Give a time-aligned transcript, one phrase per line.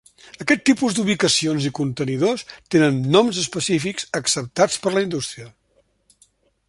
[0.43, 2.45] Aquest tipus d'ubicacions i contenidors
[2.77, 5.51] tenen noms específics acceptats per la industria.